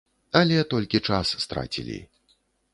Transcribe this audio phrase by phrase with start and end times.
[0.39, 1.99] Але толькі час страцілі.